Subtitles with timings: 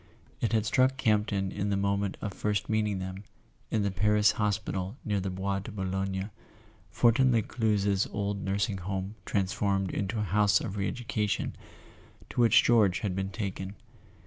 [0.39, 3.23] It had struck Camp ton in the moment of first meeting them,
[3.69, 9.91] in the Paris hospi¬ tal near the Bois de Boulogne—Fortin Lescluze's old Nursing Home transformed
[9.91, 13.75] into a House of Re educa¬ tion—to which George had been taken.